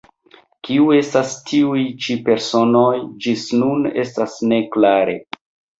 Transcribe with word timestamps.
Kiu 0.67 0.87
estas 0.99 1.35
tiuj 1.51 1.83
ĉi 2.07 2.17
personoj, 2.31 2.89
ĝis 3.27 3.47
nun 3.61 3.87
estas 4.07 4.45
ne 4.53 4.65
klare. 4.77 5.21